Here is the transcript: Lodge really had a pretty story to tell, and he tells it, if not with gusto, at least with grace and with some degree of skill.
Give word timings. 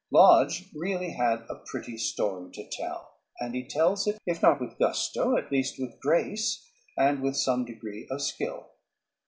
Lodge 0.09 0.67
really 0.73 1.11
had 1.11 1.45
a 1.47 1.53
pretty 1.63 1.95
story 1.95 2.49
to 2.53 2.67
tell, 2.67 3.17
and 3.39 3.53
he 3.53 3.63
tells 3.63 4.07
it, 4.07 4.17
if 4.25 4.41
not 4.41 4.59
with 4.59 4.79
gusto, 4.79 5.37
at 5.37 5.51
least 5.51 5.75
with 5.77 5.99
grace 5.99 6.67
and 6.97 7.21
with 7.21 7.37
some 7.37 7.65
degree 7.65 8.07
of 8.09 8.19
skill. 8.19 8.71